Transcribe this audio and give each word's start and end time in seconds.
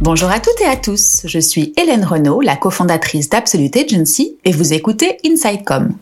Bonjour 0.00 0.30
à 0.30 0.40
toutes 0.40 0.62
et 0.62 0.66
à 0.66 0.76
tous, 0.76 1.20
je 1.26 1.38
suis 1.38 1.74
Hélène 1.76 2.06
Renaud, 2.06 2.40
la 2.40 2.56
cofondatrice 2.56 3.28
d'Absolute 3.28 3.76
Agency 3.76 4.34
et 4.46 4.50
vous 4.50 4.72
écoutez 4.72 5.18
Insidecom. 5.26 5.92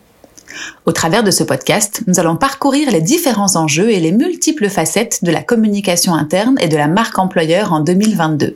Au 0.85 0.93
travers 0.93 1.21
de 1.21 1.31
ce 1.31 1.43
podcast, 1.43 2.03
nous 2.07 2.17
allons 2.17 2.37
parcourir 2.37 2.91
les 2.91 3.01
différents 3.01 3.57
enjeux 3.57 3.89
et 3.89 3.99
les 3.99 4.13
multiples 4.13 4.69
facettes 4.69 5.25
de 5.25 5.31
la 5.31 5.43
communication 5.43 6.13
interne 6.13 6.55
et 6.61 6.69
de 6.69 6.77
la 6.77 6.87
marque 6.87 7.19
employeur 7.19 7.73
en 7.73 7.81
2022. 7.81 8.55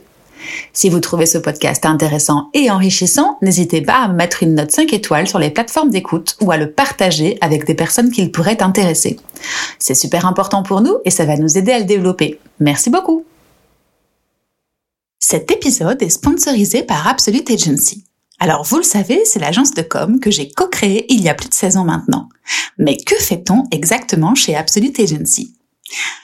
Si 0.72 0.88
vous 0.88 1.00
trouvez 1.00 1.26
ce 1.26 1.36
podcast 1.36 1.84
intéressant 1.84 2.48
et 2.54 2.70
enrichissant, 2.70 3.36
n'hésitez 3.42 3.82
pas 3.82 3.98
à 3.98 4.08
mettre 4.08 4.42
une 4.42 4.54
note 4.54 4.70
5 4.70 4.94
étoiles 4.94 5.28
sur 5.28 5.38
les 5.38 5.50
plateformes 5.50 5.90
d'écoute 5.90 6.38
ou 6.40 6.52
à 6.52 6.56
le 6.56 6.70
partager 6.70 7.36
avec 7.42 7.66
des 7.66 7.74
personnes 7.74 8.10
qui 8.10 8.26
pourraient 8.30 8.62
intéresser. 8.62 9.18
C'est 9.78 9.92
super 9.92 10.24
important 10.24 10.62
pour 10.62 10.80
nous 10.80 10.96
et 11.04 11.10
ça 11.10 11.26
va 11.26 11.36
nous 11.36 11.58
aider 11.58 11.72
à 11.72 11.80
le 11.80 11.84
développer. 11.84 12.40
Merci 12.60 12.88
beaucoup. 12.88 13.26
Cet 15.26 15.50
épisode 15.50 16.02
est 16.02 16.10
sponsorisé 16.10 16.82
par 16.82 17.08
Absolute 17.08 17.50
Agency. 17.50 18.04
Alors 18.38 18.62
vous 18.62 18.76
le 18.76 18.82
savez, 18.82 19.24
c'est 19.24 19.38
l'agence 19.38 19.70
de 19.70 19.80
com 19.80 20.20
que 20.20 20.30
j'ai 20.30 20.50
co-créée 20.50 21.06
il 21.08 21.22
y 21.22 21.30
a 21.30 21.34
plus 21.34 21.48
de 21.48 21.54
16 21.54 21.78
ans 21.78 21.84
maintenant. 21.84 22.28
Mais 22.76 22.98
que 22.98 23.16
fait-on 23.16 23.64
exactement 23.70 24.34
chez 24.34 24.54
Absolute 24.54 25.00
Agency? 25.00 25.56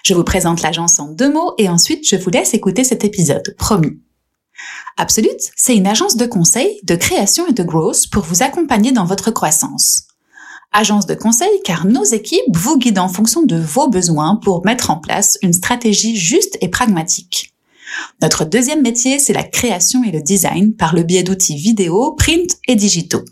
Je 0.02 0.12
vous 0.12 0.22
présente 0.22 0.60
l'agence 0.60 1.00
en 1.00 1.08
deux 1.08 1.32
mots 1.32 1.54
et 1.56 1.70
ensuite 1.70 2.06
je 2.06 2.16
vous 2.16 2.28
laisse 2.28 2.52
écouter 2.52 2.84
cet 2.84 3.02
épisode, 3.02 3.54
promis. 3.56 3.98
Absolute, 4.98 5.50
c'est 5.56 5.74
une 5.74 5.86
agence 5.86 6.18
de 6.18 6.26
conseil, 6.26 6.78
de 6.82 6.94
création 6.94 7.46
et 7.46 7.54
de 7.54 7.62
growth 7.62 8.10
pour 8.12 8.24
vous 8.24 8.42
accompagner 8.42 8.92
dans 8.92 9.06
votre 9.06 9.30
croissance. 9.30 10.08
Agence 10.72 11.06
de 11.06 11.14
conseil 11.14 11.62
car 11.64 11.86
nos 11.86 12.04
équipes 12.04 12.54
vous 12.54 12.76
guident 12.76 12.98
en 12.98 13.08
fonction 13.08 13.44
de 13.44 13.56
vos 13.56 13.88
besoins 13.88 14.36
pour 14.36 14.62
mettre 14.66 14.90
en 14.90 14.98
place 14.98 15.38
une 15.40 15.54
stratégie 15.54 16.16
juste 16.16 16.58
et 16.60 16.68
pragmatique. 16.68 17.49
Notre 18.22 18.44
deuxième 18.44 18.82
métier, 18.82 19.18
c'est 19.18 19.32
la 19.32 19.44
création 19.44 20.04
et 20.04 20.10
le 20.10 20.22
design 20.22 20.74
par 20.74 20.94
le 20.94 21.02
biais 21.02 21.22
d'outils 21.22 21.56
vidéo, 21.56 22.12
print 22.12 22.58
et 22.68 22.76
digitaux. 22.76 23.24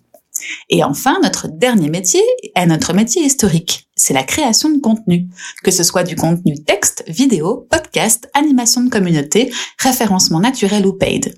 Et 0.70 0.84
enfin, 0.84 1.18
notre 1.22 1.48
dernier 1.48 1.90
métier 1.90 2.22
est 2.54 2.66
notre 2.66 2.92
métier 2.92 3.24
historique. 3.24 3.88
C'est 3.96 4.14
la 4.14 4.22
création 4.22 4.70
de 4.70 4.78
contenu. 4.78 5.28
Que 5.64 5.70
ce 5.70 5.82
soit 5.82 6.04
du 6.04 6.16
contenu 6.16 6.62
texte, 6.62 7.04
vidéo, 7.08 7.66
podcast, 7.70 8.28
animation 8.34 8.82
de 8.82 8.90
communauté, 8.90 9.52
référencement 9.78 10.40
naturel 10.40 10.86
ou 10.86 10.92
paid. 10.92 11.34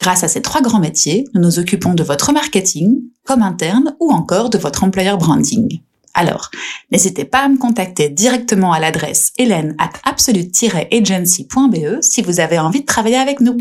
Grâce 0.00 0.24
à 0.24 0.28
ces 0.28 0.42
trois 0.42 0.60
grands 0.60 0.80
métiers, 0.80 1.24
nous 1.34 1.40
nous 1.40 1.58
occupons 1.58 1.94
de 1.94 2.02
votre 2.02 2.32
marketing, 2.32 3.00
comme 3.24 3.42
interne 3.42 3.96
ou 4.00 4.10
encore 4.10 4.50
de 4.50 4.58
votre 4.58 4.84
employeur 4.84 5.18
branding. 5.18 5.80
Alors, 6.16 6.50
n'hésitez 6.90 7.26
pas 7.26 7.40
à 7.40 7.48
me 7.48 7.58
contacter 7.58 8.08
directement 8.08 8.72
à 8.72 8.80
l'adresse 8.80 9.32
hélène 9.36 9.76
at 9.78 9.92
absolute-agency.be 10.04 12.00
si 12.00 12.22
vous 12.22 12.40
avez 12.40 12.58
envie 12.58 12.80
de 12.80 12.86
travailler 12.86 13.18
avec 13.18 13.40
nous. 13.40 13.58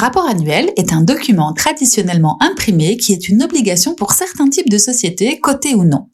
Rapport 0.00 0.26
annuel 0.26 0.72
est 0.76 0.92
un 0.92 1.02
document 1.02 1.52
traditionnellement 1.52 2.38
imprimé 2.42 2.96
qui 2.96 3.12
est 3.12 3.28
une 3.28 3.42
obligation 3.42 3.94
pour 3.94 4.12
certains 4.12 4.48
types 4.48 4.70
de 4.70 4.78
sociétés, 4.78 5.40
cotées 5.40 5.74
ou 5.74 5.84
non. 5.84 6.08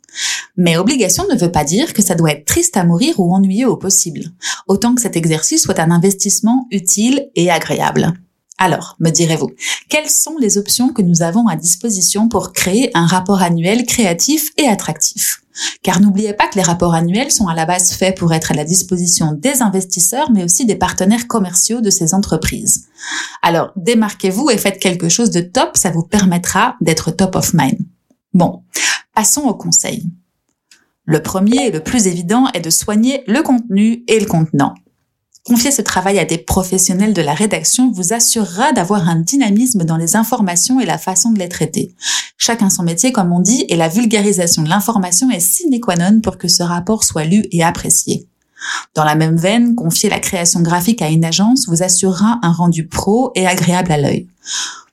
Mais 0.57 0.77
obligation 0.77 1.25
ne 1.31 1.39
veut 1.39 1.53
pas 1.53 1.65
dire 1.65 1.95
que 1.95 2.03
ça 2.03 2.15
doit 2.15 2.33
être 2.33 2.47
triste 2.47 2.77
à 2.77 2.85
mourir 2.85 3.21
ou 3.21 3.33
ennuyeux 3.33 3.69
au 3.69 3.77
possible, 3.77 4.25
autant 4.67 4.95
que 4.95 5.03
cet 5.03 5.17
exercice 5.17 5.63
soit 5.63 5.79
un 5.79 5.91
investissement 5.91 6.67
utile 6.71 7.31
et 7.37 7.51
agréable. 7.51 8.13
Alors, 8.59 8.97
me 8.99 9.11
direz-vous, 9.11 9.51
quelles 9.89 10.11
sont 10.11 10.37
les 10.41 10.59
options 10.59 10.93
que 10.93 11.03
nous 11.03 11.23
avons 11.23 11.47
à 11.47 11.57
disposition 11.57 12.29
pour 12.29 12.53
créer 12.53 12.91
un 12.95 13.07
rapport 13.07 13.43
annuel 13.43 13.85
créatif 13.85 14.51
et 14.57 14.67
attractif? 14.67 15.43
Car 15.83 16.01
n'oubliez 16.01 16.33
pas 16.33 16.49
que 16.49 16.57
les 16.57 16.63
rapports 16.63 16.95
annuels 16.95 17.31
sont 17.31 17.49
à 17.49 17.55
la 17.55 17.67
base 17.67 17.93
faits 17.93 18.17
pour 18.17 18.33
être 18.33 18.53
à 18.53 18.55
la 18.55 18.65
disposition 18.65 19.33
des 19.33 19.63
investisseurs, 19.63 20.31
mais 20.31 20.45
aussi 20.45 20.67
des 20.67 20.77
partenaires 20.77 21.27
commerciaux 21.27 21.81
de 21.81 21.91
ces 21.91 22.15
entreprises. 22.15 22.87
Alors, 23.43 23.73
démarquez-vous 23.77 24.51
et 24.51 24.59
faites 24.59 24.79
quelque 24.79 25.09
chose 25.09 25.31
de 25.31 25.41
top, 25.41 25.77
ça 25.77 25.91
vous 25.91 26.03
permettra 26.03 26.77
d'être 26.81 27.11
top 27.11 27.37
of 27.37 27.55
mind. 27.55 27.79
Bon, 28.33 28.63
passons 29.15 29.43
au 29.43 29.55
conseil. 29.55 30.07
Le 31.05 31.23
premier 31.23 31.67
et 31.67 31.71
le 31.71 31.81
plus 31.81 32.09
évident 32.09 32.49
est 32.53 32.61
de 32.61 32.71
soigner 32.71 33.23
le 33.27 33.43
contenu 33.43 34.05
et 34.09 34.19
le 34.19 34.27
contenant. 34.27 34.75
Confier 35.47 35.71
ce 35.71 35.81
travail 35.81 36.19
à 36.19 36.25
des 36.25 36.39
professionnels 36.39 37.15
de 37.15 37.23
la 37.23 37.33
rédaction 37.33 37.93
vous 37.93 38.13
assurera 38.13 38.73
d'avoir 38.73 39.09
un 39.09 39.15
dynamisme 39.15 39.85
dans 39.85 39.97
les 39.97 40.17
informations 40.17 40.81
et 40.81 40.87
la 40.87 40.99
façon 40.99 41.31
de 41.31 41.39
les 41.39 41.49
traiter. 41.49 41.95
Chacun 42.37 42.69
son 42.69 42.83
métier, 42.83 43.13
comme 43.13 43.33
on 43.33 43.39
dit, 43.39 43.65
et 43.69 43.77
la 43.77 43.89
vulgarisation 43.89 44.63
de 44.63 44.69
l'information 44.69 45.31
est 45.31 45.39
sine 45.39 45.81
qua 45.81 45.95
non 45.95 46.21
pour 46.21 46.37
que 46.37 46.49
ce 46.49 46.65
rapport 46.65 47.05
soit 47.05 47.23
lu 47.23 47.45
et 47.53 47.63
apprécié. 47.63 48.27
Dans 48.97 49.05
la 49.05 49.15
même 49.15 49.37
veine, 49.37 49.77
confier 49.77 50.09
la 50.09 50.19
création 50.19 50.63
graphique 50.63 51.01
à 51.01 51.11
une 51.11 51.25
agence 51.25 51.69
vous 51.69 51.85
assurera 51.85 52.41
un 52.43 52.51
rendu 52.51 52.89
pro 52.89 53.31
et 53.37 53.47
agréable 53.47 53.93
à 53.93 53.99
l'œil. 53.99 54.27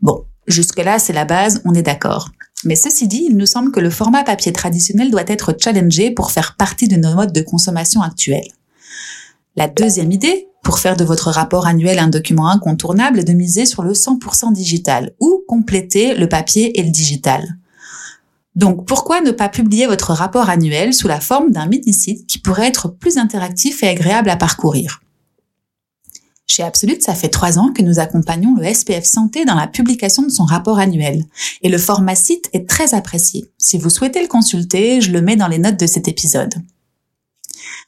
Bon, 0.02 0.24
jusque-là, 0.46 1.00
c'est 1.00 1.14
la 1.14 1.26
base, 1.26 1.64
on 1.66 1.74
est 1.74 1.82
d'accord. 1.82 2.30
Mais 2.64 2.76
ceci 2.76 3.08
dit, 3.08 3.26
il 3.28 3.38
nous 3.38 3.48
semble 3.48 3.72
que 3.72 3.80
le 3.80 3.90
format 3.90 4.24
papier 4.24 4.54
traditionnel 4.54 5.10
doit 5.10 5.24
être 5.26 5.56
challengé 5.60 6.12
pour 6.12 6.30
faire 6.30 6.56
partie 6.58 6.88
de 6.88 6.96
nos 6.96 7.16
modes 7.16 7.34
de 7.34 7.42
consommation 7.42 8.04
actuels. 8.04 8.52
La 9.56 9.68
deuxième 9.68 10.12
idée, 10.12 10.48
pour 10.64 10.80
faire 10.80 10.98
de 10.98 11.04
votre 11.04 11.30
rapport 11.30 11.68
annuel 11.68 12.00
un 12.00 12.08
document 12.08 12.50
incontournable, 12.50 13.20
est 13.20 13.24
de 13.24 13.34
miser 13.34 13.68
sur 13.68 13.84
le 13.84 13.94
100% 13.94 14.52
digital 14.52 15.12
ou 15.20 15.44
compléter 15.48 16.16
le 16.16 16.28
papier 16.28 16.80
et 16.80 16.84
le 16.84 16.90
digital. 16.90 17.58
Donc 18.56 18.88
pourquoi 18.88 19.22
ne 19.22 19.32
pas 19.32 19.50
publier 19.50 19.86
votre 19.86 20.14
rapport 20.14 20.50
annuel 20.50 20.94
sous 20.94 21.08
la 21.08 21.20
forme 21.20 21.52
d'un 21.52 21.68
mini-site 21.68 22.26
qui 22.26 22.40
pourrait 22.40 22.68
être 22.68 22.88
plus 22.88 23.18
interactif 23.18 23.84
et 23.84 23.88
agréable 23.88 24.30
à 24.30 24.38
parcourir? 24.38 25.02
Chez 26.48 26.64
Absolute, 26.64 27.02
ça 27.02 27.16
fait 27.16 27.30
trois 27.30 27.58
ans 27.58 27.72
que 27.74 27.82
nous 27.82 28.00
accompagnons 28.00 28.56
le 28.56 28.72
SPF 28.72 29.06
Santé 29.06 29.46
dans 29.46 29.56
la 29.56 29.68
publication 29.68 30.24
de 30.24 30.30
son 30.30 30.44
rapport 30.44 30.78
annuel. 30.78 31.26
Et 31.62 31.70
le 31.70 31.78
format 31.78 32.16
site 32.16 32.50
est 32.54 32.70
très 32.70 32.94
apprécié. 32.94 33.52
Si 33.58 33.78
vous 33.78 33.90
souhaitez 33.90 34.22
le 34.22 34.28
consulter, 34.28 35.02
je 35.02 35.12
le 35.12 35.22
mets 35.22 35.36
dans 35.36 35.48
les 35.48 35.58
notes 35.58 35.80
de 35.80 35.88
cet 35.88 36.08
épisode. 36.08 36.54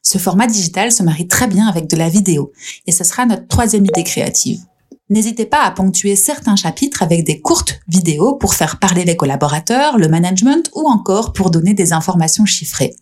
Ce 0.01 0.17
format 0.17 0.47
digital 0.47 0.91
se 0.91 1.03
marie 1.03 1.27
très 1.27 1.47
bien 1.47 1.67
avec 1.67 1.87
de 1.87 1.97
la 1.97 2.09
vidéo. 2.09 2.51
Et 2.87 2.91
ce 2.91 3.03
sera 3.03 3.25
notre 3.25 3.47
troisième 3.47 3.85
idée 3.85 4.03
créative. 4.03 4.61
N'hésitez 5.09 5.45
pas 5.45 5.63
à 5.63 5.71
ponctuer 5.71 6.15
certains 6.15 6.55
chapitres 6.55 7.03
avec 7.03 7.23
des 7.23 7.39
courtes 7.39 7.79
vidéos 7.87 8.35
pour 8.35 8.55
faire 8.55 8.79
parler 8.79 9.05
les 9.05 9.15
collaborateurs, 9.15 9.97
le 9.97 10.07
management 10.07 10.71
ou 10.73 10.87
encore 10.87 11.31
pour 11.31 11.51
donner 11.51 11.73
des 11.75 11.93
informations 11.93 12.45
chiffrées. 12.45 12.95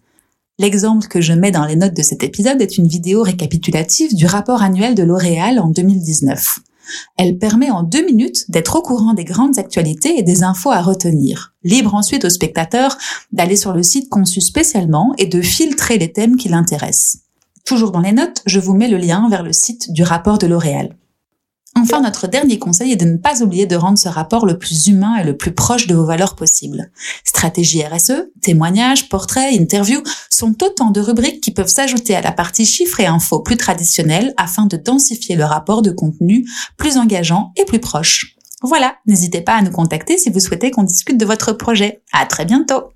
L'exemple 0.60 1.08
que 1.08 1.22
je 1.22 1.34
mets 1.34 1.52
dans 1.52 1.66
les 1.66 1.76
notes 1.76 1.96
de 1.96 2.04
cet 2.04 2.24
épisode 2.24 2.62
est 2.62 2.78
une 2.78 2.88
vidéo 2.88 3.24
récapitulative 3.24 4.14
du 4.16 4.26
rapport 4.26 4.62
annuel 4.62 4.96
de 4.96 5.04
L'Oréal 5.04 5.60
en 5.60 5.70
2019. 5.70 6.60
Elle 7.18 7.38
permet 7.38 7.72
en 7.72 7.84
deux 7.84 8.06
minutes 8.06 8.50
d'être 8.50 8.76
au 8.76 8.82
courant 8.82 9.14
des 9.14 9.24
grandes 9.24 9.60
actualités 9.60 10.18
et 10.18 10.24
des 10.24 10.44
infos 10.44 10.72
à 10.72 10.82
retenir. 10.82 11.54
Libre 11.64 11.96
ensuite 11.96 12.26
aux 12.26 12.30
spectateurs 12.30 12.98
d'aller 13.32 13.56
sur 13.56 13.74
le 13.74 13.84
site 13.84 14.10
conçu 14.10 14.42
spécialement 14.42 15.14
et 15.18 15.26
de 15.26 15.42
filtrer 15.42 15.98
les 15.98 16.12
thèmes 16.12 16.38
qui 16.38 16.50
l'intéressent. 16.50 17.20
Toujours 17.66 17.92
dans 17.92 18.02
les 18.02 18.12
notes, 18.12 18.42
je 18.46 18.60
vous 18.60 18.74
mets 18.74 18.90
le 18.90 18.98
lien 18.98 19.30
vers 19.30 19.44
le 19.44 19.54
site 19.54 19.92
du 19.94 20.04
rapport 20.04 20.38
de 20.38 20.48
L'Oréal. 20.48 20.98
Enfin, 21.76 22.02
notre 22.02 22.28
dernier 22.28 22.60
conseil 22.60 22.92
est 22.92 22.98
de 22.98 23.06
ne 23.06 23.18
pas 23.18 23.42
oublier 23.42 23.66
de 23.66 23.76
rendre 23.76 23.98
ce 23.98 24.08
rapport 24.08 24.46
le 24.46 24.58
plus 24.58 24.88
humain 24.88 25.18
et 25.18 25.24
le 25.24 25.36
plus 25.36 25.54
proche 25.54 25.88
de 25.88 25.96
vos 25.96 26.06
valeurs 26.06 26.36
possibles. 26.36 26.92
Stratégie 27.24 27.84
RSE, 27.84 28.30
témoignages, 28.42 29.10
portraits, 29.10 29.60
interviews 29.60 30.04
sont 30.30 30.64
autant 30.64 30.92
de 30.92 31.02
rubriques 31.02 31.42
qui 31.42 31.52
peuvent 31.52 31.68
s'ajouter 31.68 32.16
à 32.16 32.22
la 32.22 32.32
partie 32.32 32.66
chiffres 32.66 33.00
et 33.00 33.08
infos 33.08 33.42
plus 33.42 33.58
traditionnelle 33.58 34.34
afin 34.38 34.66
de 34.66 34.78
densifier 34.78 35.36
le 35.36 35.46
rapport 35.46 35.82
de 35.82 35.92
contenu 35.92 36.48
plus 36.78 36.98
engageant 36.98 37.52
et 37.58 37.66
plus 37.66 37.80
proche. 37.80 38.36
Voilà, 38.62 38.96
n'hésitez 39.08 39.42
pas 39.42 39.56
à 39.56 39.62
nous 39.62 39.72
contacter 39.72 40.18
si 40.18 40.30
vous 40.30 40.40
souhaitez 40.40 40.72
qu'on 40.72 40.84
discute 40.84 41.18
de 41.18 41.26
votre 41.26 41.52
projet. 41.52 42.02
À 42.14 42.26
très 42.26 42.46
bientôt! 42.46 42.94